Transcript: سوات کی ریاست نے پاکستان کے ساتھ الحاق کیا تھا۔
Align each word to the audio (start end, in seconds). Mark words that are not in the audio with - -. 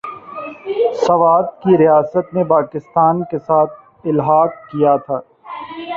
سوات 1.01 1.61
کی 1.61 1.77
ریاست 1.77 2.33
نے 2.33 2.43
پاکستان 2.45 3.23
کے 3.23 3.39
ساتھ 3.39 3.71
الحاق 4.05 4.49
کیا 4.71 4.95
تھا۔ 5.05 5.19